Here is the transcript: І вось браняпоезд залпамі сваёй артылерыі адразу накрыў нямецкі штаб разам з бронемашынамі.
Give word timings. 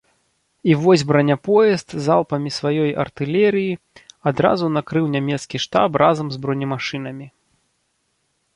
І 0.69 0.75
вось 0.83 1.01
браняпоезд 1.09 1.89
залпамі 2.05 2.49
сваёй 2.59 2.91
артылерыі 3.03 3.77
адразу 4.31 4.73
накрыў 4.81 5.05
нямецкі 5.19 5.57
штаб 5.67 5.91
разам 6.03 6.27
з 6.37 6.45
бронемашынамі. 6.47 7.25